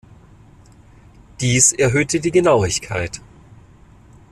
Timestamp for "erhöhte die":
1.73-2.31